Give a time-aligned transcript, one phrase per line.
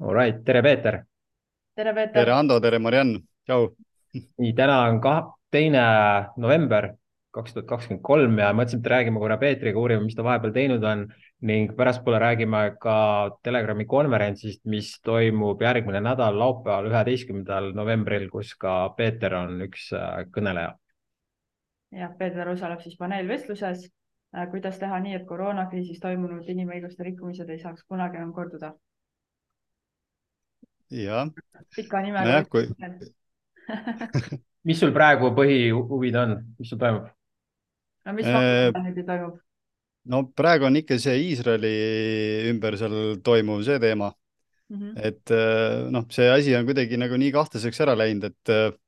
[0.00, 1.04] Alright, tere, Peeter.
[1.76, 2.12] tere, Peeter.
[2.12, 3.68] tere, Ando, tere, Mariann, tšau.
[4.14, 5.22] nii, täna on kah
[5.52, 5.84] teine
[6.40, 6.94] november
[7.32, 10.82] kaks tuhat kakskümmend kolm ja mõtlesime, et räägime korra Peetriga, uurime, mis ta vahepeal teinud
[10.84, 11.06] on
[11.48, 12.96] ning pärastpoole räägime ka
[13.44, 20.26] Telegrami konverentsist, mis toimub järgmine nädal laupäeval, üheteistkümnendal novembril, kus ka Peeter on üks äh,
[20.34, 20.76] kõneleja.
[22.02, 23.88] jah, Peeter osaleb siis paneelvestluses,
[24.50, 28.72] kuidas teha nii, et koroonakriisis toimunud inimõiguste rikkumised ei saaks kunagi enam korduda.
[30.92, 31.28] jah.
[31.76, 32.48] pika nimega no.
[32.52, 32.68] Kui...
[34.68, 37.08] mis sul praegu põhihuvid on, mis sul toimub?
[38.06, 39.38] no mis nüüd toimub?
[40.12, 41.76] no praegu on ikka see Iisraeli
[42.50, 44.10] ümber seal toimuv see teema
[44.72, 44.78] mm.
[44.78, 44.92] -hmm.
[45.08, 45.34] et
[45.92, 48.80] noh, see asi on kuidagi nagu nii kahtlaseks ära läinud, et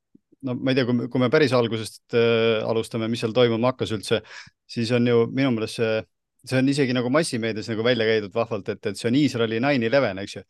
[0.45, 4.21] no ma ei tea, kui me päris algusest äh, alustame, mis seal toimuma hakkas üldse,
[4.71, 5.99] siis on ju minu meelest see,
[6.45, 9.91] see on isegi nagu massimeedias nagu välja käidud vahvalt, et, et see on Iisraeli nine
[9.91, 10.47] eleven, eks ju.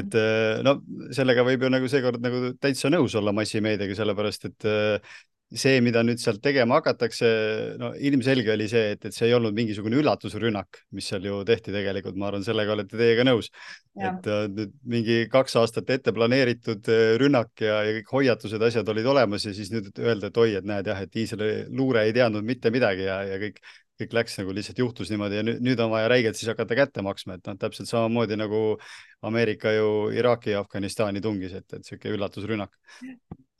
[0.00, 0.14] Et
[0.62, 0.76] no
[1.16, 4.68] sellega võib ju nagu seekord nagu täitsa nõus olla massimeediaga, sellepärast et
[5.50, 7.28] see, mida nüüd sealt tegema hakatakse,
[7.80, 11.74] no ilmselge oli see, et, et see ei olnud mingisugune üllatusrünnak, mis seal ju tehti
[11.74, 13.50] tegelikult, ma arvan, sellega olete teiega nõus.
[13.98, 18.88] et äh, nüüd mingi kaks aastat ette planeeritud äh, rünnak ja, ja kõik hoiatused, asjad
[18.94, 22.14] olid olemas ja siis nüüd öelda, et oi, et näed jah, et Iisraeli luure ei
[22.14, 23.58] teadnud mitte midagi ja, ja kõik,
[24.00, 27.02] kõik läks nagu lihtsalt juhtus niimoodi ja nüüd, nüüd on vaja räigelt siis hakata kätte
[27.02, 28.64] maksma, et noh, täpselt samamoodi nagu
[29.26, 32.78] Ameerika ju Iraaki ja Afganistani tungis, et, et sihuke üllatusrünnak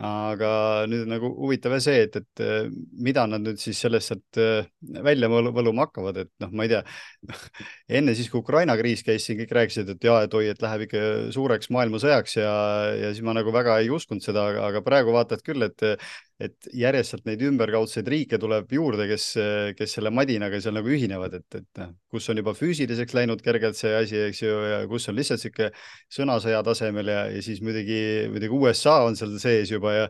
[0.01, 0.51] aga
[0.89, 2.71] nüüd nagu huvitav see, et, et äh,
[3.05, 4.69] mida nad nüüd siis sellest sealt äh,
[5.05, 6.81] välja võluma hakkavad, et noh, ma ei tea.
[8.01, 10.87] enne siis, kui Ukraina kriis käis, siin kõik rääkisid, et ja, et oi, et läheb
[10.87, 11.05] ikka
[11.37, 12.55] suureks maailmasõjaks ja,
[12.97, 15.85] ja siis ma nagu väga ei uskunud seda, aga praegu vaatad küll, et
[16.41, 19.27] et järjest sealt neid ümberkaudseid riike tuleb juurde, kes,
[19.77, 23.79] kes selle madinaga seal nagu ühinevad, et, et noh, kus on juba füüsiliseks läinud kergelt
[23.79, 25.71] see asi, eks ju, ja kus on lihtsalt sihuke
[26.13, 28.01] sõnasõja tasemel ja, ja siis muidugi,
[28.33, 30.07] muidugi USA on seal sees juba ja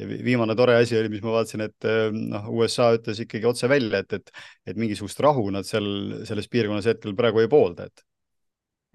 [0.00, 4.00] ja viimane tore asi oli, mis ma vaatasin, et noh, USA ütles ikkagi otse välja,
[4.00, 4.30] et, et,
[4.72, 8.04] et mingisugust rahu nad seal selles piirkonnas hetkel praegu ei poolda, et.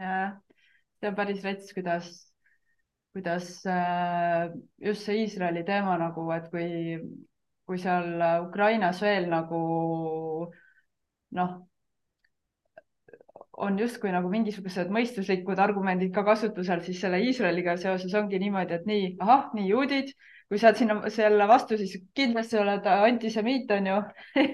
[0.01, 0.31] jah,
[0.97, 2.09] see on päris rets, kuidas
[3.15, 4.49] kuidas äh,
[4.83, 6.99] just see Iisraeli teema nagu, et kui,
[7.63, 9.61] kui seal Ukrainas veel nagu
[11.39, 11.55] noh,
[13.57, 18.89] on justkui nagu mingisugused mõistuslikud argumendid ka kasutusel, siis selle Iisraeliga seoses ongi niimoodi, et
[18.89, 20.11] nii, ahah, nii juudid,
[20.49, 24.01] kui sa oled sinna selle vastu, siis kindlasti oled antisemiit, on ju.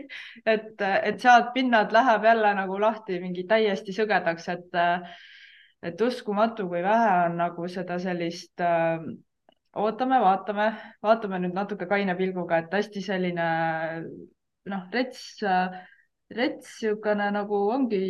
[0.52, 4.78] Et, et sealt pinnad läheb jälle nagu lahti mingi täiesti sõgedaks, et
[5.82, 9.02] et uskumatu, kui vähe on nagu seda sellist äh,
[9.80, 10.68] ootame, vaatame,
[11.04, 13.48] vaatame nüüd natuke kaine pilguga, et hästi selline
[14.72, 15.24] noh, rets,
[16.32, 18.02] rets niisugune nagu ongi.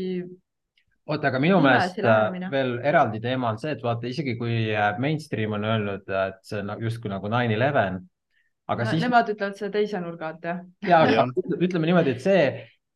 [1.06, 4.98] oota, aga minu meelest äh, veel eraldi teema on see, et vaata isegi kui äh,
[5.02, 8.02] mainstream on öelnud, et see on justkui nagu nine eleven,
[8.68, 9.06] aga no, siis.
[9.06, 10.62] Nemad ütlevad seda teise nurga alt jah.
[10.88, 11.28] ja, aga
[11.66, 12.46] ütleme niimoodi, et see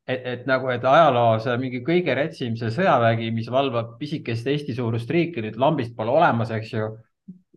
[0.08, 5.10] et, et nagu, et ajaloos mingi kõige retsim see sõjavägi, mis valvab pisikest Eesti suurust
[5.12, 6.90] riiki, nüüd lambist pole olemas, eks ju.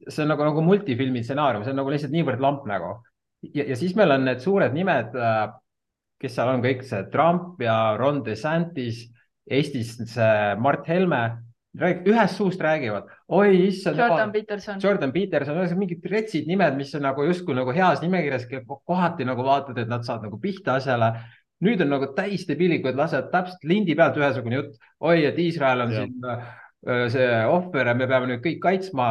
[0.08, 2.96] see on nagu, nagu multifilmi stsenaarium, see on nagu lihtsalt niivõrd lamp nagu.
[3.54, 5.44] ja, ja siis meil on need suured nimed, äh,
[6.18, 9.04] kes seal on kõik see Trump ja Ron DeSantis,
[9.48, 11.22] Eestis see Mart Helme
[11.78, 13.98] ühest suust räägivad, oi issand.
[14.00, 14.80] Jordan Peterson.
[14.82, 18.48] Jordan Peterson, mingid retsid nimed, mis on nagu justkui nagu heas nimekirjas,
[18.88, 21.12] kohati nagu vaatad, et nad saavad nagu pihta asjale
[21.64, 24.78] nüüd on nagu täis debiilikud, lasevad täpselt lindi pealt ühesugune jutt.
[25.00, 26.04] oi, et Iisrael on ja.
[26.04, 29.08] siin äh, see ohver ja me peame nüüd kõik kaitsma.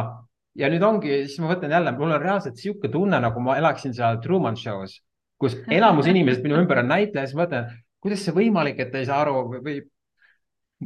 [0.58, 3.94] ja nüüd ongi, siis ma mõtlen jälle, mul on reaalselt sihuke tunne, nagu ma elaksin
[3.94, 4.98] seal Truman Show's,
[5.40, 7.70] kus enamus inimesed minu ümber on näitlejad, siis mõtlen,
[8.02, 9.80] kuidas see võimalik, et ei saa aru või?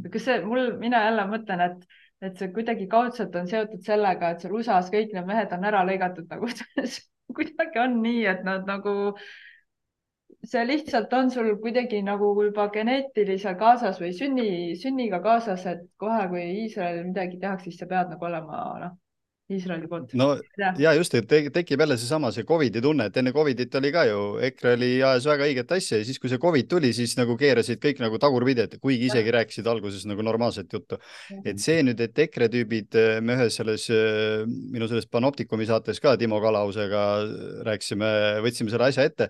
[0.09, 4.43] kas see mul, mina jälle mõtlen, et et see kuidagi kaudselt on seotud sellega, et
[4.43, 6.47] seal USA-s kõik need mehed on ära lõigatud nagu
[7.37, 9.13] kuidagi on nii, et nad nagu
[10.51, 14.47] see lihtsalt on sul kuidagi nagu juba geneetiliselt kaasas või sünni,
[14.81, 18.97] sünniga kaasas, et kohe, kui Iisraelil midagi tehakse, siis sa pead nagu olema noh,
[19.57, 20.13] Iisraeli poolt.
[20.19, 20.29] no
[20.59, 24.05] ja, ja just, et tekib jälle seesama see Covidi tunne, et enne Covidit oli ka
[24.09, 27.37] ju, EKRE oli ajas väga õiget asja ja siis, kui see Covid tuli, siis nagu
[27.39, 29.37] keerasid kõik nagu tagurpidi, et kuigi isegi ja.
[29.39, 30.99] rääkisid alguses nagu normaalset juttu.
[31.45, 33.87] et see nüüd, et EKRE tüübid, me ühes selles
[34.73, 37.03] minu selles Panoptikumi saates ka Timo Kalausega
[37.67, 38.09] rääkisime,
[38.43, 39.29] võtsime selle asja ette.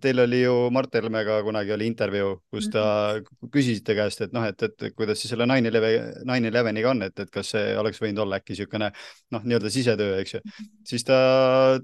[0.00, 2.84] Teil oli ju Mart Helmega kunagi oli intervjuu, kus ta
[3.16, 3.50] -hmm.
[3.52, 7.50] küsisite käest, et noh, et, et kuidas siis selle nine eleveniga on, et, et kas
[7.54, 8.90] see oleks võinud olla äkki niisugune
[9.30, 10.40] noh, nii-öelda nii-öelda sisetöö, eks ju.
[10.86, 11.18] siis ta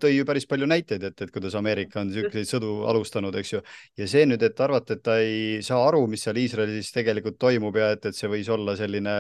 [0.00, 3.62] tõi ju päris palju näiteid, et, et kuidas Ameerika on niisuguseid sõdu alustanud, eks ju.
[3.99, 7.76] ja see nüüd, et arvata, et ta ei saa aru, mis seal Iisraelis tegelikult toimub
[7.76, 9.14] ja et, et see võis olla selline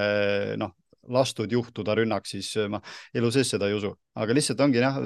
[0.60, 0.74] noh,
[1.12, 2.80] lastud juhtuda rünnak, siis ma
[3.14, 4.98] elu sees seda ei usu, aga lihtsalt ongi jah,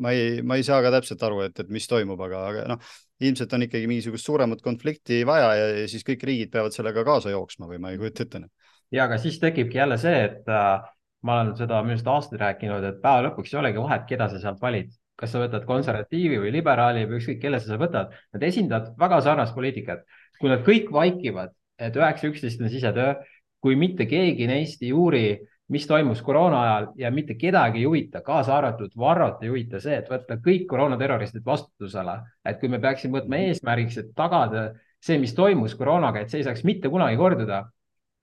[0.00, 2.94] ma ei, ma ei saa ka täpselt aru, et, et mis toimub, aga, aga noh,
[3.20, 7.34] ilmselt on ikkagi mingisugust suuremat konflikti vaja ja, ja siis kõik riigid peavad sellega kaasa
[7.34, 8.46] jooksma või ma ei kujuta ette.
[8.94, 10.86] Ja, aga siis tekibki jälle see, et äh,
[11.26, 14.40] ma olen seda minu arust aastaid rääkinud, et päeva lõpuks ei olegi vahet, keda sa
[14.42, 18.92] sealt valid, kas sa võtad konservatiivi või liberaali või ükskõik, kelle sa võtad, nad esindavad
[18.98, 20.04] väga sarnast poliitikat.
[20.38, 21.50] kui nad kõik vaikivad,
[21.82, 23.14] et üheksa, üksteist on sisetöö,
[23.60, 25.38] kui mitte keegi neist ei uuri,
[25.68, 29.98] mis toimus koroona ajal ja mitte kedagi ei huvita, kaasa arvatud Varrot ei huvita see,
[29.98, 32.14] et võtta kõik koroonaterroristid vastutusele,
[32.46, 34.70] et kui me peaksime võtma eesmärgiks, et tagada
[35.02, 37.64] see, mis toimus koroonaga, et see ei saaks mitte kunagi korduda,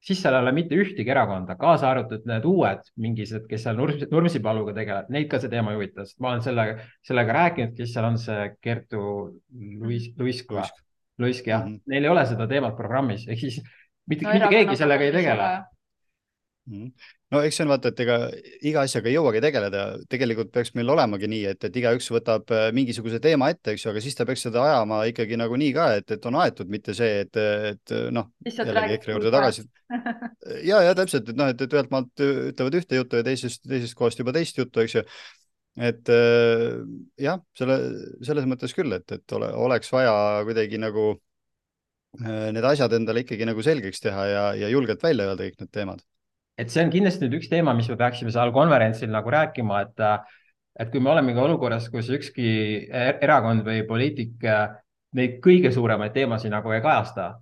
[0.06, 4.06] siis seal ei ole mitte ühtegi erakonda, kaasa arvatud need uued mingisugused, kes seal Nurs,
[4.12, 7.94] Nursipaluga tegelevad, neid ka see teema ei huvita, sest ma olen sellega, sellega rääkinud, kes
[7.96, 9.06] seal on see Kertu
[9.82, 10.68] Luis, Luisk või?
[11.24, 11.82] Luisk jah mm, -hmm.
[11.88, 13.62] neil ei ole seda teemat programmis, ehk siis
[14.10, 15.50] mitte no,, mitte keegi sellega ei tegele.
[16.66, 16.88] Mhm.
[17.30, 18.16] no eks see on vaata, et ega
[18.66, 22.68] iga asjaga ei jõuagi tegeleda, tegelikult peaks meil olemagi nii, et, et igaüks võtab äh,
[22.74, 26.16] mingisuguse teema ette, eks ju, aga siis ta peaks seda ajama ikkagi nagunii ka, et,
[26.18, 27.42] et on aetud, mitte see, et,
[27.72, 29.66] et noh, jällegi EKRE juurde tagasi.
[30.66, 33.98] ja, ja täpselt, et noh, et, et ühelt maalt ütlevad ühte juttu ja teisest, teisest
[34.00, 35.06] kohast juba teist juttu, eks ju
[35.86, 36.82] et äh,
[37.22, 37.78] jah, selle,
[38.26, 40.16] selles mõttes küll, et, et ole, oleks vaja
[40.48, 41.12] kuidagi nagu
[42.24, 45.72] Äh, need asjad endale ikkagi nagu selgeks teha ja, ja julgelt välja öelda kõik need
[45.76, 46.04] teemad.
[46.58, 50.04] Et see on kindlasti nüüd üks teema, mis me peaksime seal konverentsil nagu rääkima, et,
[50.80, 52.48] et kui me olemegi olukorras, kus ükski
[52.86, 54.70] e-, erakond või poliitik äh,
[55.16, 57.34] neid kõige suuremaid teemasid nagu ei kajasta,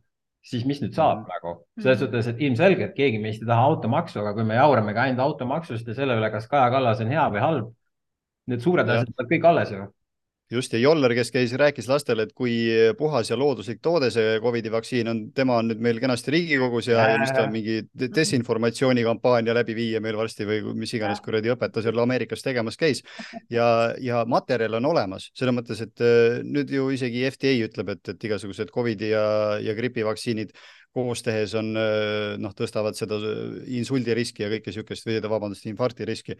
[0.43, 4.33] siis mis nüüd saab nagu selles suhtes, et ilmselgelt keegi meist ei taha automaksu, aga
[4.37, 7.73] kui me jauramegi ainult automaksust ja selle üle, kas Kaja Kallas on hea või halb,
[8.51, 9.85] need suured asjad jäävad kõik alles ju
[10.51, 12.53] just ja Joller, kes käis, rääkis lastele, et kui
[12.97, 17.05] puhas ja looduslik toode see Covidi vaktsiin on, tema on nüüd meil kenasti Riigikogus ja,
[17.13, 22.03] ja mis ta mingi desinformatsioonikampaania läbi viia meil varsti või mis iganes kuradi õpetaja seal
[22.03, 23.03] Ameerikas tegemas käis.
[23.49, 23.65] ja,
[24.01, 28.29] ja materjal on olemas selles mõttes, et äh, nüüd ju isegi FDA ütleb, et, et
[28.29, 29.25] igasugused Covidi ja,
[29.63, 30.53] ja gripivaktsiinid
[30.93, 33.17] koos tehes on noh, tõstavad seda
[33.79, 36.37] insuldiriski ja kõike niisugust või vabandust, infarkti riski.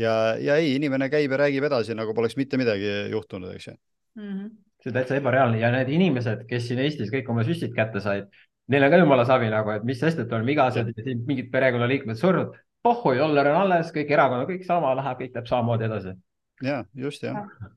[0.00, 3.74] ja, ja ei, inimene käib ja räägib edasi, nagu poleks mitte midagi juhtunud, eks ju
[3.74, 4.28] mm.
[4.28, 4.50] -hmm.
[4.82, 8.30] see on täitsa ebareaalne ja need inimesed, kes siin Eestis kõik oma süstid kätte said,
[8.68, 11.50] neil on ka jumala savi nagu, et mis sest, et on vigased ja siin mingid
[11.52, 12.56] perekonnaliikmed surnud.
[12.82, 16.16] pohhu, Joller on alles, kõik erakonnad, kõik sama läheb, kõik läheb samamoodi edasi.
[16.62, 17.70] ja just jah ja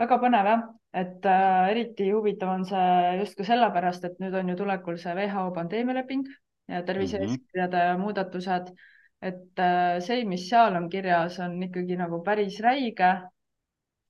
[0.00, 0.64] väga põnev jah,
[0.96, 5.14] et äh, eriti huvitav on see just ka sellepärast, et nüüd on ju tulekul see
[5.18, 6.26] WHO pandeemialeping
[6.72, 8.04] ja tervise-eeskirjade mm -hmm.
[8.04, 8.74] muudatused.
[9.22, 13.12] et äh, see, mis seal on kirjas, on ikkagi nagu päris räige.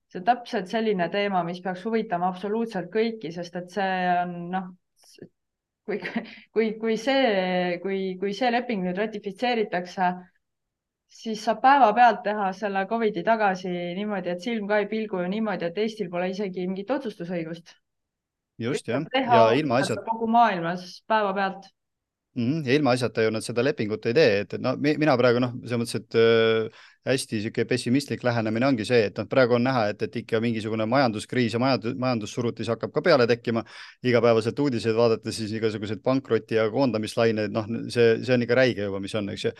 [0.08, 4.68] see täpselt selline teema, mis peaks huvitama absoluutselt kõiki, sest et see on noh,
[5.86, 5.98] kui,
[6.52, 10.12] kui, kui see, kui, kui see leping nüüd ratifitseeritakse
[11.08, 15.70] siis saab päevapealt teha selle Covidi tagasi niimoodi, et silm ka ei pilgu ju niimoodi,
[15.70, 17.74] et Eestil pole isegi mingit otsustusõigust.
[18.58, 20.02] just jah, ja ilma asjata.
[20.04, 21.66] kogu maailmas päevapealt
[22.34, 22.52] mm.
[22.52, 22.68] -hmm.
[22.68, 25.52] ja ilma asjata ju nad seda lepingut ei tee, et, et no mina praegu noh,
[25.64, 29.88] selles mõttes, et äh, hästi niisugune pessimistlik lähenemine ongi see, et noh, praegu on näha,
[29.92, 33.64] et, et ikka mingisugune majanduskriis ja majandus, majandussurutis hakkab ka peale tekkima.
[34.02, 39.00] igapäevaselt uudiseid vaadates siis igasugused pankroti ja koondamislained, noh, see, see on ikka räige juba,
[39.00, 39.52] mis on, eks ju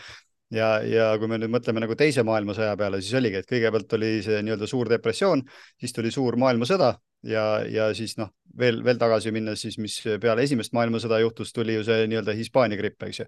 [0.53, 4.17] ja, ja kui me nüüd mõtleme nagu teise maailmasõja peale, siis oligi, et kõigepealt oli
[4.25, 5.43] see nii-öelda suur depressioon,
[5.79, 6.95] siis tuli suur maailmasõda
[7.27, 11.77] ja, ja siis noh, veel, veel tagasi minnes siis, mis peale esimest maailmasõda juhtus, tuli
[11.77, 13.27] ju see nii-öelda Hispaania gripp, eks ju.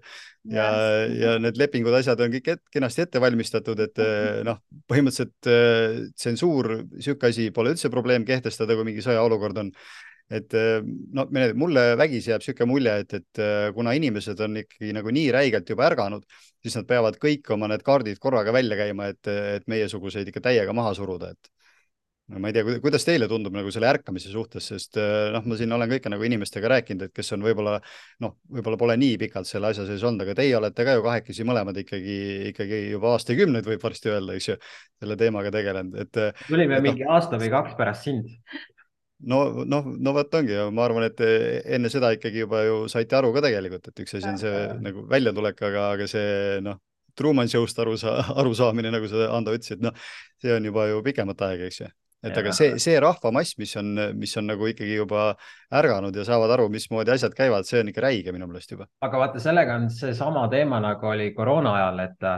[0.54, 0.68] ja,
[1.14, 4.04] ja need lepingud, asjad on kõik et, kenasti ette valmistatud, et
[4.46, 9.74] noh, põhimõtteliselt äh, tsensuur, niisugune asi pole üldse probleem kehtestada, kui mingi sõjaolukord on
[10.30, 10.78] et äh,
[11.12, 11.26] no
[11.58, 15.70] mulle vägisi jääb niisugune mulje, et, et äh, kuna inimesed on ikkagi nagu nii räigelt
[15.72, 16.26] juba ärganud,
[16.62, 20.76] siis nad peavad kõik oma need kaardid korraga välja käima, et, et meiesuguseid ikka täiega
[20.76, 21.50] maha suruda, et
[22.30, 25.58] no ma ei tea, kuidas teile tundub nagu selle ärkamise suhtes, sest äh, noh, ma
[25.58, 27.80] siin olen kõike nagu inimestega rääkinud, et kes on võib-olla
[28.22, 31.46] noh, võib-olla pole nii pikalt selle asja sees olnud, aga teie olete ka ju kahekesi
[31.48, 32.18] mõlemad ikkagi,
[32.52, 34.60] ikkagi juba aastakümneid võib varsti öelda, eks ju,
[35.02, 36.26] selle teemaga tegelenud, et.
[36.46, 38.30] tulime et, mingi no, aasta või kaks pärast sind
[39.28, 43.18] no, noh, no vot ongi ja ma arvan, et enne seda ikkagi juba ju saite
[43.18, 46.80] aru ka tegelikult, et üks asi on see nagu väljatulek, aga, aga see noh,
[47.18, 49.96] Truman Show'st aru saa-, arusaamine, nagu sa, Ando, ütlesid, noh,
[50.40, 51.90] see on juba ju pikemat aega, eks ju.
[52.20, 52.42] et ja.
[52.42, 55.30] aga see, see rahvamass, mis on, mis on nagu ikkagi juba
[55.72, 58.88] ärganud ja saavad aru, mismoodi asjad käivad, see on ikka räige minu meelest juba.
[59.04, 62.28] aga vaata, sellega on seesama teema, nagu oli koroona ajal, et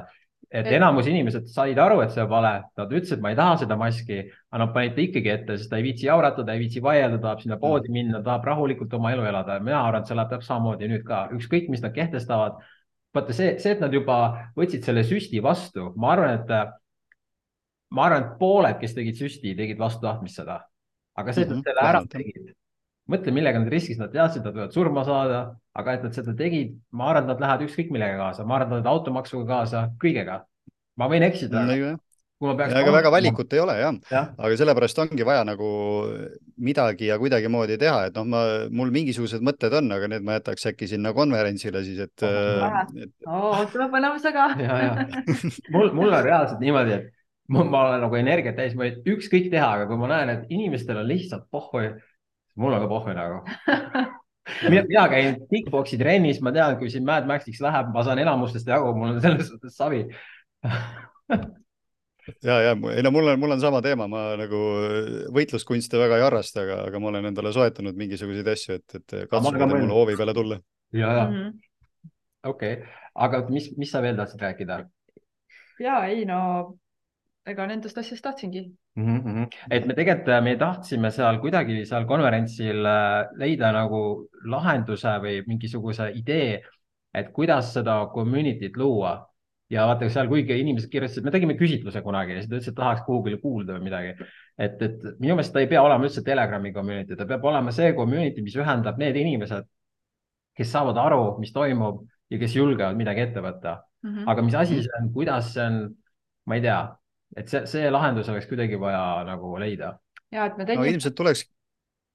[0.50, 3.76] et enamus inimesed said aru, et see on vale, nad ütlesid, ma ei taha seda
[3.80, 4.18] maski,
[4.50, 7.20] aga nad panid ta ikkagi ette, sest ta ei viitsi jaurata, ta ei viitsi vaielda,
[7.22, 7.96] tahab sinna poodi mm.
[7.96, 9.58] minna, tahab rahulikult oma elu elada.
[9.64, 12.60] mina arvan, et see läheb täpselt samamoodi nüüd ka, ükskõik, mis nad kehtestavad.
[13.16, 14.18] vaata see, see, et nad juba
[14.58, 16.74] võtsid selle süsti vastu, ma arvan, et,
[17.92, 20.62] ma arvan, et pooled, kes tegid süsti, tegid vastu tahtmist seda.
[21.16, 22.52] aga see, et nad mhm, selle ära tegid,
[23.10, 25.42] mõtle, millega nad riskisid, nad teadsid, nad võivad surma saada,
[25.78, 28.68] aga et nad seda tegid, ma arvan, et nad lähevad ükskõik millega kaasa, ma arvan,
[28.68, 30.42] et nad lähevad automaksuga kaasa, kõigega.
[31.00, 31.94] ma võin eksida no,.
[32.42, 35.68] aga väga valikut ei ole jah ja., aga sellepärast ongi vaja nagu
[36.58, 40.68] midagi ja kuidagimoodi teha, et noh, ma, mul mingisugused mõtted on, aga need ma jätaks
[40.72, 42.26] äkki sinna konverentsile siis, et.
[43.26, 44.92] Oh, tuleb põnevusega ja, ja
[45.74, 47.10] mul, mul on reaalselt niimoodi, et
[47.50, 50.54] ma, ma olen nagu energiat täis, ma võin ükskõik teha, aga kui ma näen, et
[50.54, 51.86] inimestel on lihtsalt pohhu
[52.56, 53.40] mul on ka pohhu nagu
[54.70, 58.68] mina, mina käin kick-poksi trennis, ma tean, kui siin Mad Maxiks läheb, ma saan enamustest
[58.68, 60.04] jagu, mul on selles suhtes savi
[62.48, 64.62] ja, ja ei no mul on, mul on sama teema, ma nagu
[65.34, 69.70] võitluskunste väga ei harrasta, aga, aga ma olen endale soetanud mingisuguseid asju, et, et katsuda
[69.70, 70.60] mulle hoovi peale tulla.
[70.92, 72.10] ja, ja mm -hmm.
[72.50, 74.84] okei okay., aga mis, mis sa veel tahtsid rääkida?
[75.80, 76.42] ja ei no
[77.50, 78.62] ega nendest asjadest tahtsingi
[78.96, 79.18] mm.
[79.18, 79.46] -hmm.
[79.70, 85.42] et me tegelikult, äh, me tahtsime seal kuidagi seal konverentsil äh, leida nagu lahenduse või
[85.46, 86.60] mingisuguse idee,
[87.14, 89.16] et kuidas seda community't luua
[89.72, 92.78] ja vaata seal, kuigi inimesed kirjutasid, me tegime küsitluse kunagi ja siis ta ütles, et
[92.78, 94.14] tahaks kuhugile kuulda või midagi.
[94.58, 97.92] et, et minu meelest ta ei pea olema üldse Telegrami community, ta peab olema see
[97.96, 99.66] community, mis ühendab need inimesed,
[100.54, 104.10] kes saavad aru, mis toimub ja kes julgevad midagi ette võtta mm.
[104.10, 104.30] -hmm.
[104.30, 105.78] aga mis asi see on, kuidas see on,
[106.46, 106.80] ma ei tea
[107.36, 109.96] et see, see lahendus oleks kuidagi vaja nagu leida.
[110.32, 110.94] ja et me tegime no,.
[110.96, 111.44] ilmselt tuleks.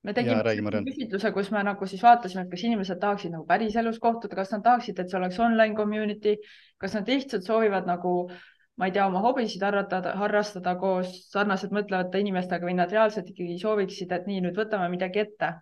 [0.06, 0.44] me tegime
[0.88, 4.66] küsitluse, kus me nagu siis vaatasime, et kas inimesed tahaksid nagu päriselus kohtuda, kas nad
[4.66, 6.38] tahaksid, et see oleks online community,
[6.82, 8.14] kas nad lihtsalt soovivad nagu
[8.78, 13.58] ma ei tea, oma hobisid harratada, harrastada koos sarnaselt mõtlevate inimestega või nad reaalselt ikkagi
[13.62, 15.56] sooviksid, et nii, nüüd võtame midagi ette.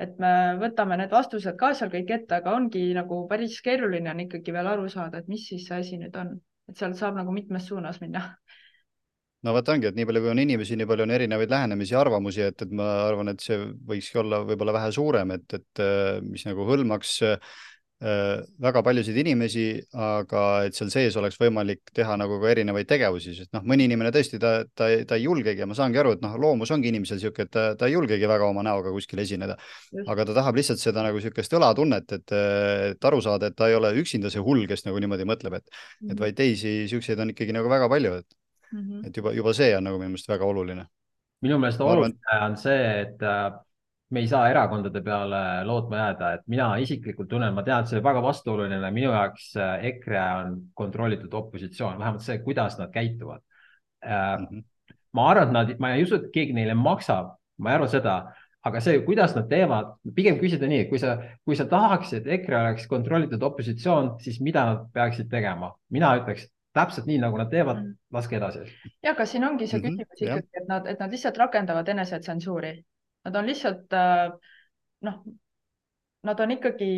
[0.00, 4.22] et me võtame need vastused ka seal kõik ette, aga ongi nagu päris keeruline on
[4.24, 6.30] ikkagi veel aru saada, et mis siis see asi nüüd on,
[6.72, 8.22] et sealt saab nagu mitmes suunas minna
[9.46, 12.04] no vot ongi, et nii palju, kui on inimesi, nii palju on erinevaid lähenemisi ja
[12.04, 15.84] arvamusi, et, et ma arvan, et see võikski olla võib-olla vähe suurem, et, et
[16.26, 17.60] mis nagu hõlmaks äh,
[18.00, 23.52] väga paljusid inimesi, aga et seal sees oleks võimalik teha nagu ka erinevaid tegevusi, sest
[23.52, 26.38] noh, mõni inimene tõesti ta, ta, ta ei julgegi ja ma saangi aru, et noh,
[26.40, 29.58] loomus ongi inimesel niisugune, et ta, ta ei julgegi väga oma näoga kuskil esineda,
[30.06, 32.36] aga ta tahab lihtsalt seda nagu niisugust õlatunnet, et,
[32.94, 35.80] et aru saada, et ta ei ole üksinda see hull, kes nagu niimoodi mõtleb, et
[36.08, 38.39] et vaid teisi niisuguseid on ikkagi nagu väga palju, et
[38.72, 38.80] mm.
[38.80, 39.06] -hmm.
[39.06, 40.86] et juba, juba see on nagu minu meelest väga oluline.
[41.42, 42.50] minu meelest oluline arvan...
[42.50, 43.52] on see, et äh,
[44.10, 48.00] me ei saa erakondade peale lootma jääda, et mina isiklikult tunnen, ma tean, et see
[48.00, 53.40] on väga vastuoluline, minu jaoks äh, EKRE on kontrollitud opositsioon, vähemalt see, kuidas nad käituvad
[54.04, 54.46] mm.
[54.46, 54.62] -hmm.
[55.12, 58.16] ma arvan, et nad, ma ei usu, et keegi neile maksab, ma ei arva seda,
[58.66, 62.40] aga see, kuidas nad teevad, pigem küsida nii, et kui sa, kui sa tahaksid, et
[62.40, 65.72] EKRE oleks kontrollitud opositsioon, siis mida nad peaksid tegema?
[65.90, 67.98] mina ütleks, täpselt nii, nagu nad teevad, mm.
[68.14, 68.64] laske edasi.
[69.02, 71.38] ja, aga siin ongi see mhm, küsimus mm -hmm, ikkagi, et nad, et nad lihtsalt
[71.38, 72.74] rakendavad enesetsensuuri.
[73.24, 74.30] Nad on lihtsalt äh,
[75.06, 75.22] noh,
[76.22, 76.90] nad on ikkagi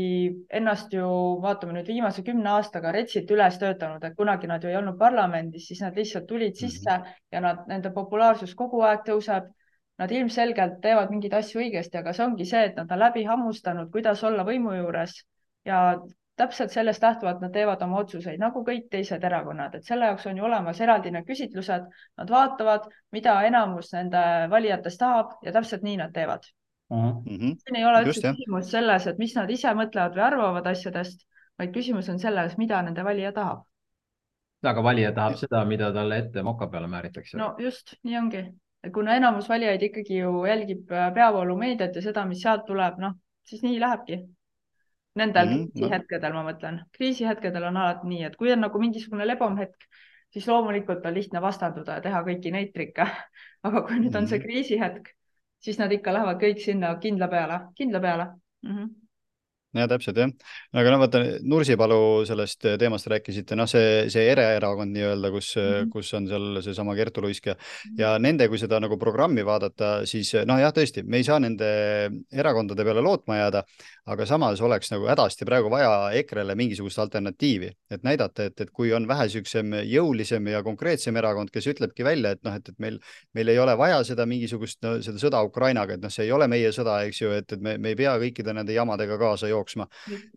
[0.51, 1.07] ennast ju,
[1.43, 5.69] vaatame nüüd viimase kümne aastaga retsilt üles töötanud, et kunagi nad ju ei olnud parlamendis,
[5.71, 7.21] siis nad lihtsalt tulid sisse mm -hmm.
[7.33, 9.51] ja nad, nende populaarsus kogu aeg tõuseb.
[9.99, 13.91] Nad ilmselgelt teevad mingeid asju õigesti, aga see ongi see, et nad on läbi hammustanud,
[13.93, 15.13] kuidas olla võimu juures
[15.65, 16.01] ja
[16.37, 20.39] täpselt sellest lähtuvalt nad teevad oma otsuseid nagu kõik teised erakonnad, et selle jaoks on
[20.41, 21.85] ju olemas eraldi need küsitlused,
[22.19, 26.49] nad vaatavad, mida enamus nende valijatest tahab ja täpselt nii nad teevad
[26.93, 27.13] mm.
[27.27, 27.59] -hmm.
[27.65, 31.27] siin ei ole üldse küsimus selles, et mis nad ise mõtlevad või arvavad asjadest,
[31.59, 33.65] vaid küsimus on selles, mida nende valija tahab.
[34.63, 37.37] aga valija tahab seda, mida talle ette moka peale määritakse.
[37.39, 38.45] no just, nii ongi.
[38.95, 43.81] kuna enamus valijaid ikkagi ju jälgib peavoolumeediat ja seda, mis sealt tuleb, noh, siis nii
[43.81, 44.25] lähebki
[45.15, 45.73] Nendel mm -hmm.
[45.73, 49.85] kriisihetkedel ma mõtlen, kriisihetkedel on alati nii, et kui on nagu mingisugune lebom hetk,
[50.33, 53.07] siis loomulikult on lihtne vastanduda ja teha kõiki neid trikke.
[53.67, 54.47] aga kui nüüd on see mhm.
[54.47, 55.13] kriisihetk,
[55.61, 58.27] siis nad ikka lähevad kõik sinna kindla peale, kindla peale
[58.63, 58.77] mm.
[58.77, 58.91] -hmm
[59.73, 60.33] ja täpselt jah,
[60.77, 65.93] aga no vaata Nursipalu sellest teemast rääkisite, noh, see, see ereerakond nii-öelda, kus mm, -hmm.
[65.95, 68.01] kus on seal seesama Kertu Luisk ja mm, -hmm.
[68.01, 71.71] ja nende, kui seda nagu programmi vaadata, siis noh, jah, tõesti, me ei saa nende
[72.33, 73.65] erakondade peale lootma jääda,
[74.11, 78.91] aga samas oleks nagu hädasti praegu vaja EKRE-le mingisugust alternatiivi, et näidata, et, et kui
[78.97, 82.99] on vähe niisugusem jõulisem ja konkreetsem erakond, kes ütlebki välja, et noh, et, et meil,
[83.39, 86.51] meil ei ole vaja seda mingisugust no,, seda sõda Ukrainaga, et noh, see ei ole
[86.51, 89.87] meie sõda, eks ju, et, et me, me ei pea kõikide nende jamadega kaasa jooksma.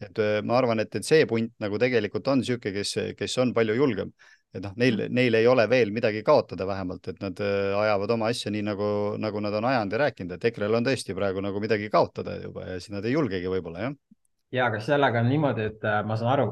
[0.06, 3.54] Et äh, ma arvan, et, et see punt nagu tegelikult on niisugune, kes, kes on
[3.58, 4.14] palju julgem
[4.56, 8.30] et noh, neil, neil ei ole veel midagi kaotada vähemalt, et nad äh, ajavad oma
[8.32, 8.90] asja nii nagu,
[9.22, 12.70] nagu nad on ajanud ja rääkinud, et EKRE-l on tõesti praegu nagu midagi kaotada juba
[12.70, 13.96] ja siis nad ei julgegi võib-olla jah.
[14.56, 16.50] ja aga sellega on niimoodi, et äh, ma saan aru,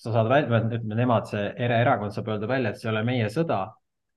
[0.00, 3.30] sa saad välja, ütleme nemad, see erakond saab öelda välja, et see ei ole meie
[3.32, 3.62] sõda.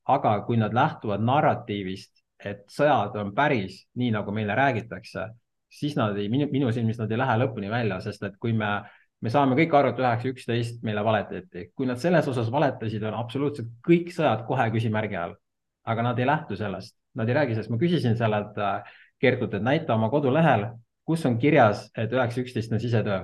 [0.03, 5.29] aga kui nad lähtuvad narratiivist, et sõjad on päris nii, nagu meile räägitakse,
[5.71, 8.81] siis nad ei, minu, minu silmis nad ei lähe lõpuni välja, sest et kui me
[9.23, 13.15] me saame kõik aru, et üheksa, üksteist meile valetati, kui nad selles osas valetasid, on
[13.21, 15.37] absoluutselt kõik sõjad kohe küsimärgi all.
[15.83, 19.63] aga nad ei lähtu sellest, nad ei räägi sellest, ma küsisin sellelt äh, Kertut, et
[19.63, 20.65] näita oma kodulehel,
[21.07, 23.17] kus on kirjas, et üheksa, üksteist on sisetöö,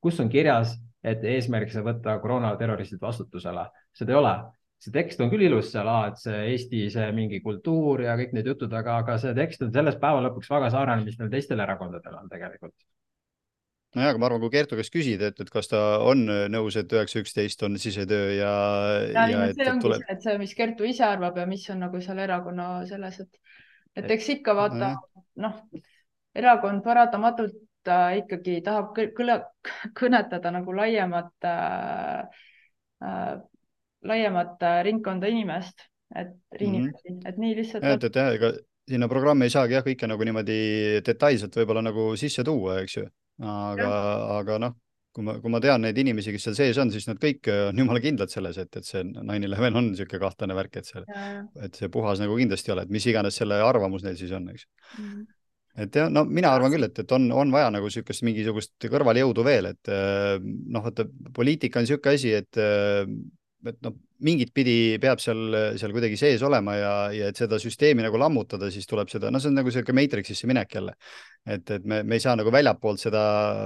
[0.00, 4.34] kus on kirjas, et eesmärgiks võtta koroonaterroristid vastutusele, seda ei ole.
[4.80, 8.48] See tekst on küll ilus seal, et see Eesti, see mingi kultuur ja kõik need
[8.52, 12.16] jutud, aga, aga see tekst on selles päeva lõpuks väga sarnane, mis neil teistel erakondadel
[12.16, 12.76] on tegelikult
[13.96, 16.92] nojah, aga ma arvan, kui Kertu käest küsida, et, et kas ta on nõus, et
[16.92, 18.52] üheksa, üksteist on sisetöö ja.
[19.08, 20.04] ja, ja et, see ongi tuleb...
[20.04, 23.40] see, et see, mis Kertu ise arvab ja mis on nagu seal erakonna selles, et,
[23.96, 24.92] et eks ikka vaata
[25.42, 25.58] noh,
[26.36, 29.40] erakond paratamatult äh, ikkagi tahab kõne,
[29.96, 32.46] kõnetada nagu laiemat äh,,
[33.04, 33.34] äh,
[34.06, 37.28] laiemat äh, ringkonda inimest, et inimesi mm, -hmm.
[37.28, 37.84] et nii lihtsalt.
[37.84, 38.52] et, et jah, ega
[38.86, 40.58] sinna programmi ei saagi jah, kõike nagu niimoodi
[41.06, 43.08] detailselt võib-olla nagu sisse tuua, eks ju
[43.42, 43.92] aga,
[44.38, 44.74] aga noh,
[45.16, 47.68] kui ma, kui ma tean neid inimesi, kes seal sees on, siis nad kõik äh,
[47.70, 51.04] on jumala kindlad selles, et, et see nine eleven on niisugune kahtlane värk, et see,
[51.64, 54.52] et see puhas nagu kindlasti ei ole, et mis iganes selle arvamus neil siis on,
[54.52, 54.68] eks.
[54.98, 55.08] Mm.
[55.08, 55.32] -hmm
[55.76, 59.42] et jah, no mina arvan küll, et, et on, on vaja nagu niisugust mingisugust kõrvaljõudu
[59.44, 61.04] veel, et äh, noh, vaata
[61.36, 63.04] poliitika on niisugune asi, et äh,
[63.66, 68.04] et noh, mingit pidi peab seal, seal kuidagi sees olema ja, ja et seda süsteemi
[68.04, 70.94] nagu lammutada, siis tuleb seda, no see on nagu sihuke Matrixisse minek jälle.
[71.46, 73.22] et, et me, me ei saa nagu väljapoolt seda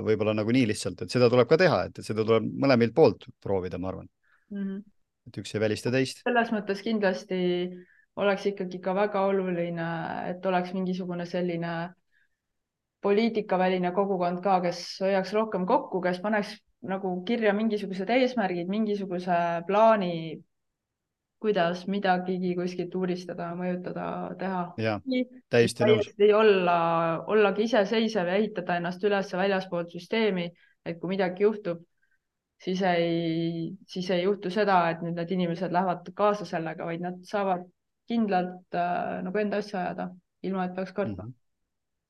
[0.06, 3.28] võib-olla nagu nii lihtsalt, et seda tuleb ka teha, et, et seda tuleb mõlemilt poolt
[3.42, 4.08] proovida, ma arvan
[4.50, 4.64] mm.
[4.64, 4.82] -hmm.
[5.30, 6.24] et üks ei välista teist.
[6.26, 7.40] selles mõttes kindlasti
[8.20, 9.88] oleks ikkagi ka väga oluline,
[10.32, 11.90] et oleks mingisugune selline
[13.00, 20.14] poliitikaväline kogukond ka, kes hoiaks rohkem kokku, kes paneks nagu kirja mingisugused eesmärgid, mingisuguse plaani,
[21.40, 24.06] kuidas midagigi kuskilt uuristada, mõjutada,
[24.40, 24.62] teha.
[25.52, 26.10] täiesti nõus.
[26.36, 26.78] olla,
[27.32, 30.50] ollagi iseseisev ja ehitada ennast üles väljaspoolt süsteemi,
[30.84, 31.82] et kui midagi juhtub,
[32.60, 37.20] siis ei, siis ei juhtu seda, et nüüd need inimesed lähevad kaasa sellega, vaid nad
[37.28, 37.64] saavad
[38.10, 40.10] kindlalt äh, nagu enda asja ajada,
[40.44, 41.28] ilma et peaks kartma mm.
[41.28, 41.39] -hmm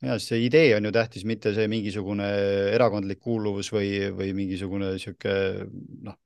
[0.05, 2.27] ja see idee on ju tähtis, mitte see mingisugune
[2.75, 5.35] erakondlik kuuluvus või, või mingisugune sihuke
[6.07, 6.17] noh,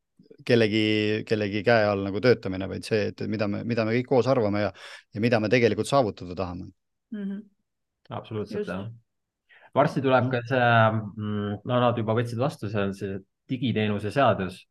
[0.47, 0.85] kellegi,
[1.29, 4.67] kellegi käe all nagu töötamine, vaid see, et mida me, mida me kõik koos arvame
[4.67, 4.71] ja,
[5.15, 7.25] ja mida me tegelikult saavutada tahame mm.
[7.25, 7.41] -hmm.
[8.19, 8.87] absoluutselt jah.
[9.75, 10.71] varsti tuleb ka see,
[11.17, 13.19] mm, no nad juba võtsid vastu, see on see
[13.51, 14.63] digiteenuse seadus.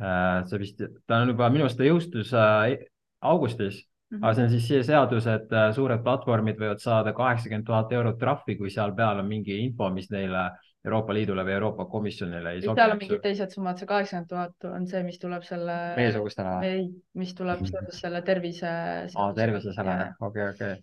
[0.00, 2.76] Äh, see vist, ta on juba, minu arust ta jõustus äh,
[3.20, 3.89] augustis Mm -hmm.
[4.18, 8.18] Aga see on siis see seadus, et äh, suured platvormid võivad saada kaheksakümmend tuhat eurot
[8.18, 10.48] trahvi, kui seal peal on mingi info, mis neile
[10.84, 12.80] Euroopa Liidule või Euroopa Komisjonile ei sobi.
[12.80, 15.76] seal on mingid teised summad, see kaheksakümmend tuhat on see, mis tuleb selle.
[15.98, 16.70] meiesugustele või?
[16.70, 16.86] ei,
[17.22, 17.74] mis tuleb mhm.
[17.74, 18.72] seoses selle tervise.
[19.14, 19.96] aa, tervise selle,
[20.26, 20.80] okei, okei.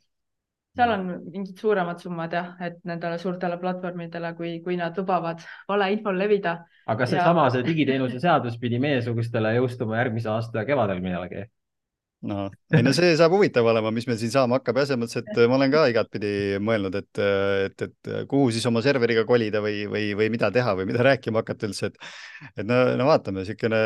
[0.78, 6.24] seal on mingid suuremad summad jah, et nendele suurtele platvormidele, kui, kui nad lubavad valeinfol
[6.24, 6.60] levida.
[6.88, 11.48] aga seesama, see digiteenuse seadus pidi meiesugustele jõustuma järgmise aasta kevadel millalgi
[12.26, 15.22] no ei no see saab huvitav olema, mis meil siin saama hakkab ja selles mõttes,
[15.22, 16.32] et ma olen ka igatpidi
[16.64, 17.22] mõelnud, et,
[17.68, 21.44] et, et kuhu siis oma serveriga kolida või, või, või mida teha või mida rääkima
[21.44, 22.00] hakata üldse, et
[22.56, 23.82] et no, no vaatame, niisugune,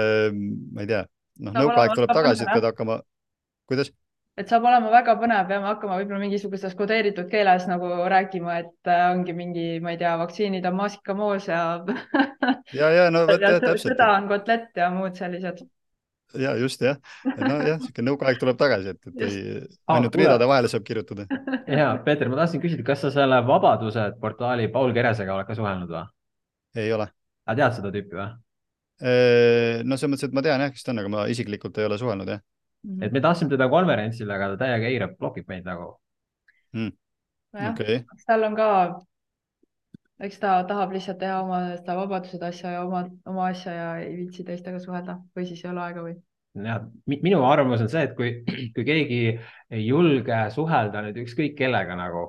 [0.71, 1.01] ma ei tea,
[1.43, 3.01] noh, nõukaaeg tuleb tagasi, et pead hakkama,
[3.69, 3.91] kuidas?
[4.39, 9.03] et saab olema väga põnev, peame hakkama võib-olla mingisuguses kodeeritud keeles nagu rääkima, et äh,
[9.11, 11.61] ongi mingi, ma ei tea, vaktsiinid on maasikamoos ja
[12.71, 13.91] ja, ja no vot jah, täpselt.
[13.91, 15.65] sõda on kotlett ja muud sellised
[16.39, 19.41] ja just jah, nojah, niisugune nõukaaeg tuleb tagasi, et, et ei,
[19.91, 21.25] ainult ah, ridade vahele saab kirjutada.
[21.67, 25.91] ja Peeter, ma tahtsin küsida, kas sa selle Vabaduse portaali Paul Keresega oled ka suhelnud
[25.91, 26.05] või?
[26.81, 27.09] ei ole.
[27.47, 28.29] aga tead seda tüüpi või?
[29.01, 31.99] no selles mõttes, et ma tean jah, kes ta on, aga ma isiklikult ei ole
[32.01, 32.41] suhelnud jah.
[32.87, 33.03] Mhm.
[33.05, 35.93] et me tahtsime teda konverentsile, aga ta täiega eirab, blokib meid nagu
[36.73, 36.91] mm..
[37.51, 38.03] Okay.
[38.23, 38.67] tal on ka
[40.25, 44.13] eks ta tahab lihtsalt teha oma seda vabadused asja ja oma, oma asja ja ei
[44.19, 46.15] viitsi teistega suhelda või siis ei ole aega või?
[46.67, 48.31] jah, minu arvamus on see, et kui,
[48.75, 52.25] kui keegi ei julge suhelda nüüd ükskõik kellega nagu,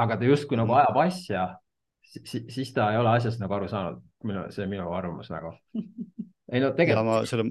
[0.00, 0.82] aga ta justkui nagu mm.
[0.82, 1.46] ajab asja,
[2.12, 4.02] siis, siis ta ei ole asjast nagu aru saanud.
[4.26, 5.54] minu, see on minu arvamus nagu.
[6.52, 7.28] ei no tegelikult.
[7.30, 7.48] selle,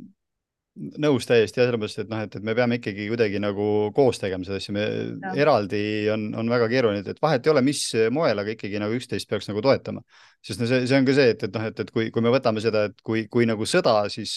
[0.75, 4.43] nõus täiesti ja sellepärast, et noh, et, et me peame ikkagi kuidagi nagu koos tegema
[4.43, 5.31] seda asja, me ja.
[5.45, 7.81] eraldi on, on väga keeruline, et vahet ei ole, mis
[8.13, 10.03] moel, aga ikkagi nagu üksteist peaks nagu toetama.
[10.45, 12.33] sest no see, see on ka see, et, et noh, et, et kui, kui me
[12.33, 14.35] võtame seda, et kui, kui nagu sõda, siis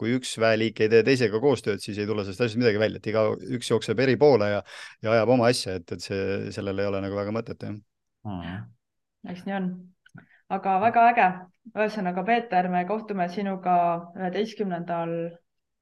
[0.00, 3.08] kui üks väeliik ei tee teisega koostööd, siis ei tule sellest asjast midagi välja, et
[3.14, 4.60] igaüks jookseb eri poole ja,
[5.06, 7.78] ja ajab oma asja, et, et see, sellel ei ole nagu väga mõtet, jah
[8.26, 8.68] hmm..
[9.30, 9.72] eks nii on
[10.52, 11.30] aga väga äge.
[11.78, 13.74] ühesõnaga, Peeter, me kohtume sinuga
[14.18, 15.12] üheteistkümnendal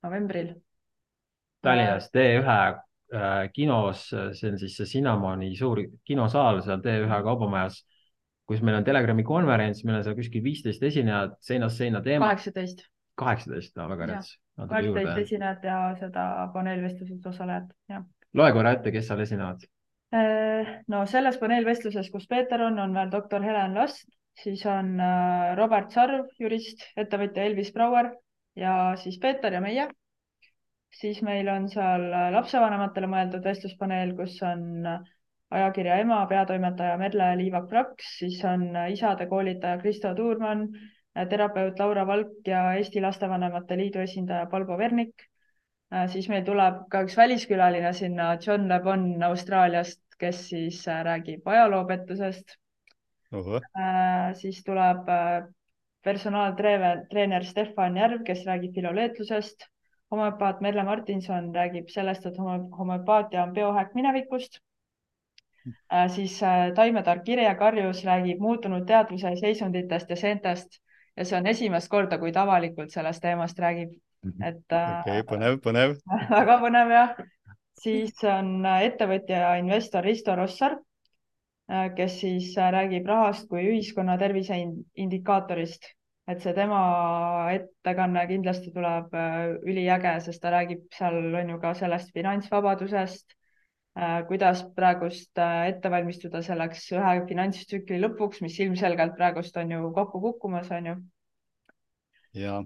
[0.05, 0.53] novembril.
[1.65, 2.45] Tallinnas T1
[3.13, 7.83] äh, kinos, see on siis see Cinnamoni suur kinosaal seal T1 kaubamajas,
[8.49, 12.31] kus meil on Telegrami konverents, meil on seal kuskil viisteist esinejat, seinast seina teema.
[12.31, 12.87] kaheksateist.
[13.21, 14.33] kaheksateist, väga rets.
[14.61, 18.09] kaheksateist esinejat ja seda paneelvestluses osalejat, jah.
[18.35, 19.69] loe korra ette, kes seal esinevad.
[20.17, 24.09] Äh, no selles paneelvestluses, kus Peeter on, on veel doktor Helen Last,
[24.41, 28.11] siis on äh, Robert Sarv, jurist, ettevõtja Elvis Brouer
[28.57, 29.89] ja siis Peeter ja meie.
[30.91, 34.87] siis meil on seal lapsevanematele mõeldud vestluspaneel, kus on
[35.51, 40.67] ajakirja Ema peatoimetaja Merle Liivak-Praks, siis on isade koolitaja Kristo Tuurmann,
[41.31, 45.27] terapeut Laura Valk ja Eesti Lastevanemate Liidu esindaja Palbo Vernik.
[46.07, 52.55] siis meil tuleb ka üks väliskülaline sinna, John Le Bon Austraaliast, kes siis räägib ajaloopettusest.
[54.43, 55.11] Siis tuleb
[56.05, 59.67] personaaltreener Stefan Järv, kes räägib filoleetlusest,
[60.11, 62.39] homöopaat Merle Martinson räägib sellest, et
[62.79, 64.61] homöopaatia on biohäkk minevikust
[65.93, 66.09] äh,.
[66.09, 70.81] siis äh, taimetark Irja Karjus räägib muutunud teadvuse seisunditest ja seentest
[71.17, 73.93] ja see on esimest korda, kui ta avalikult sellest teemast räägib.
[74.45, 75.01] et äh,.
[75.01, 75.97] okei okay,, põnev, põnev
[76.39, 77.17] väga põnev jah.
[77.81, 80.77] siis on ettevõtja ja investor Risto Rossar
[81.97, 84.59] kes siis äh, räägib rahast kui ühiskonna tervise
[84.99, 85.95] indikaatorist.
[86.31, 86.81] et see tema
[87.51, 93.37] ettekanne kindlasti tuleb äh, üliäge, sest ta räägib seal on ju ka sellest finantsvabadusest,
[94.29, 100.71] kuidas praegust ette valmistuda selleks ühe finantstsükli lõpuks, mis ilmselgelt praegust on ju kokku kukkumas,
[100.77, 100.95] on ju.
[102.39, 102.61] ja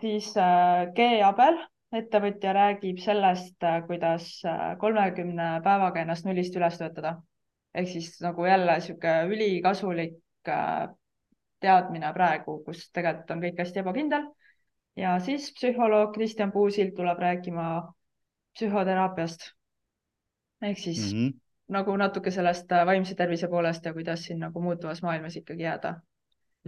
[0.00, 0.32] siis
[0.98, 1.60] G Abel
[1.94, 3.54] ettevõtja räägib sellest,
[3.86, 4.26] kuidas
[4.82, 7.14] kolmekümne päevaga ennast nullist üles töötada
[7.74, 10.88] ehk siis nagu jälle sihuke ülikasulik äh,
[11.60, 14.28] teadmine praegu, kus tegelikult on kõik hästi ebakindel.
[14.96, 17.68] ja siis psühholoog Kristjan Puusild tuleb rääkima
[18.54, 19.50] psühhoteraapiast.
[20.62, 21.40] ehk siis mm -hmm.
[21.68, 25.94] nagu natuke sellest äh, vaimse tervise poolest ja kuidas siin nagu muutuvas maailmas ikkagi jääda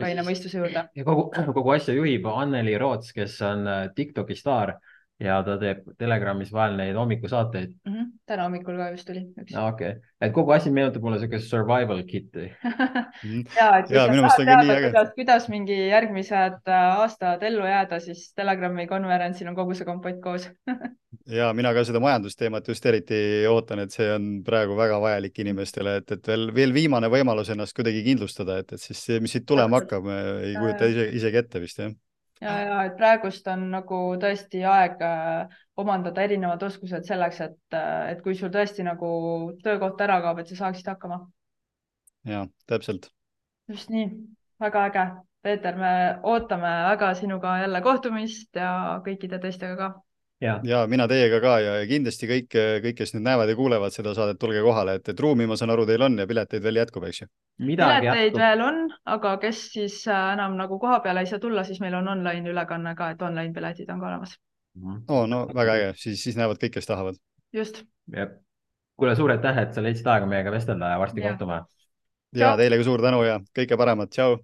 [0.01, 0.89] kaine mõistuse juurde.
[0.95, 4.77] ja kogu, kogu asja juhib Anneli Roots, kes on äh, Tiktoki staar
[5.23, 7.93] ja ta teeb Telegramis vahel neid hommikusaateid mm.
[7.93, 8.09] -hmm.
[8.29, 9.55] täna hommikul ka just tuli üks.
[9.57, 13.41] okei okay., et kogu asi meenutab mulle siukest survival kit'i mhm.
[13.61, 18.33] ja, et kui sa tahad teada, kuidas, kuidas mingi järgmised äh, aastad ellu jääda, siis
[18.37, 20.51] Telegrami konverentsil on kogu see kompott koos
[21.41, 25.97] ja mina ka seda majandusteemat just eriti ootan, et see on praegu väga vajalik inimestele,
[26.03, 29.49] et, et veel, veel viimane võimalus ennast kuidagi kindlustada, et, et siis see, mis siit
[29.49, 30.13] tulema hakkab,
[30.45, 31.97] ei kujuta ise, isegi ette vist jah
[32.41, 38.13] ja, ja et praegust on nagu tõesti aeg äh, omandada erinevad oskused selleks, et, äh,
[38.13, 39.11] et kui sul tõesti nagu
[39.65, 41.23] töökoht ära kaob, et sa saaksid hakkama.
[42.25, 43.11] ja täpselt.
[43.69, 44.11] just nii,
[44.61, 45.07] väga äge.
[45.47, 49.91] Peeter, me ootame väga sinuga jälle kohtumist ja kõikide teistega ka
[50.41, 54.13] ja, ja mina teiega ka ja kindlasti kõik, kõik, kes nüüd näevad ja kuulevad seda
[54.17, 57.07] saadet, tulge kohale, et, et ruumi, ma saan aru, teil on ja pileteid veel jätkub,
[57.09, 57.29] eks ju?
[57.61, 58.83] pileteid veel on,
[59.17, 62.53] aga kes siis äh, enam nagu koha peale ei saa tulla, siis meil on online
[62.53, 64.37] ülekanne ka, et online piletid on ka olemas.
[64.83, 67.21] oo, oh, no väga äge, siis, siis näevad kõik, kes tahavad.
[67.57, 67.83] just.
[68.97, 71.33] kuule, suur aitäh, et sa leidsid aega meiega vestelda ja varsti ja.
[71.33, 71.63] kohtume.
[72.37, 74.41] ja teile ka suur tänu ja kõike paremat, tšau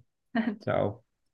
[0.65, 1.02] tšau